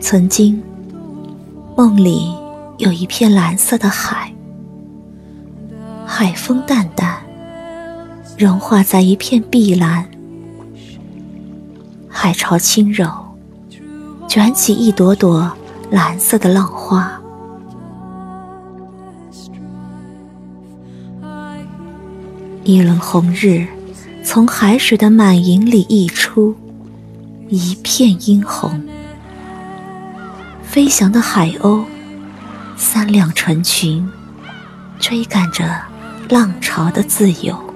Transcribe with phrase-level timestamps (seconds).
[0.00, 0.62] 曾经，
[1.74, 2.34] 梦里
[2.76, 4.30] 有一片蓝色的海，
[6.06, 7.22] 海风淡淡，
[8.36, 10.06] 融化在一片碧蓝。
[12.10, 13.10] 海潮轻柔，
[14.34, 15.52] 卷起一朵朵
[15.90, 17.20] 蓝色的浪花。
[22.64, 23.66] 一轮红日
[24.24, 26.56] 从海水的满盈里溢出，
[27.50, 28.82] 一片殷红。
[30.62, 31.84] 飞翔的海鸥，
[32.74, 34.10] 三两成群，
[34.98, 35.78] 追赶着
[36.30, 37.71] 浪潮的自由。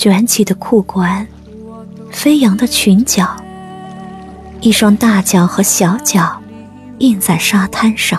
[0.00, 1.26] 卷起的裤管，
[2.10, 3.36] 飞扬的裙角，
[4.62, 6.40] 一双大脚和小脚
[7.00, 8.18] 印在沙滩上，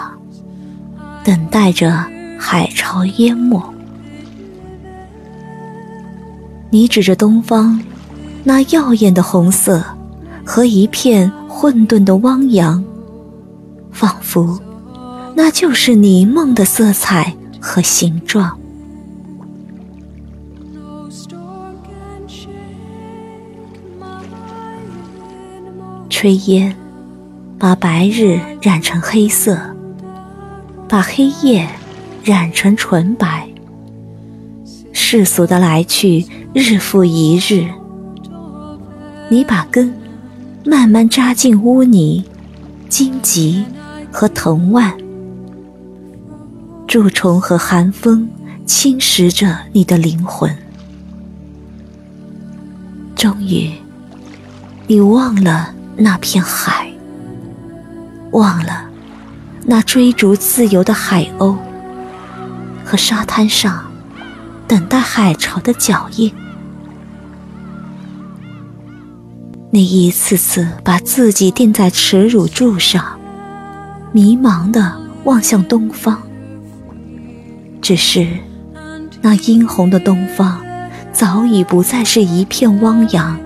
[1.23, 2.05] 等待着
[2.37, 3.59] 海潮淹没。
[6.69, 7.81] 你指着东方。
[8.43, 9.83] 那耀眼的红色
[10.45, 12.83] 和一片混沌的汪洋，
[13.91, 14.59] 仿佛
[15.35, 18.60] 那就是你梦的色彩和形状。
[26.21, 26.75] 炊烟
[27.57, 29.59] 把白日染成黑色，
[30.87, 31.67] 把黑夜
[32.23, 33.49] 染成纯白。
[34.93, 37.65] 世俗的来去，日复一日。
[39.29, 39.91] 你把根
[40.63, 42.23] 慢慢扎进污泥、
[42.87, 43.65] 荆棘
[44.11, 44.95] 和藤蔓，
[46.87, 48.29] 蛀虫和寒风
[48.67, 50.55] 侵蚀着你的灵魂。
[53.15, 53.71] 终于，
[54.85, 56.91] 你忘了那片海，
[58.31, 58.89] 忘了
[59.63, 61.55] 那追逐自由的海鸥
[62.83, 63.85] 和沙滩上
[64.67, 66.33] 等待海潮的脚印。
[69.69, 73.19] 你一次次把自己钉在耻辱柱上，
[74.11, 76.19] 迷茫的望向东方。
[77.79, 78.27] 只是，
[79.21, 80.59] 那殷红的东方，
[81.13, 83.39] 早已不再是一片汪洋。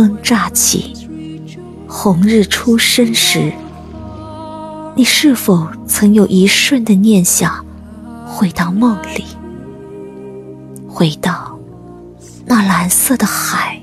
[0.00, 0.96] 风乍起，
[1.86, 3.52] 红日初升时，
[4.96, 7.62] 你是否曾有一瞬的念想，
[8.26, 9.26] 回到梦里，
[10.88, 11.54] 回到？
[12.46, 13.78] 那蓝色的海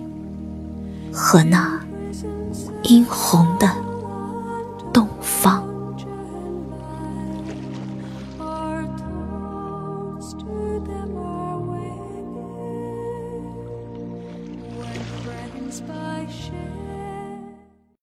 [1.13, 1.79] 和那
[2.81, 3.71] 殷红的